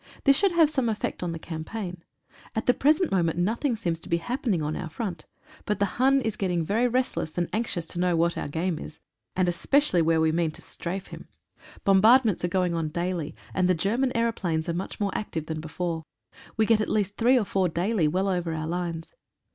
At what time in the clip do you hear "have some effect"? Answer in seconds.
0.53-1.21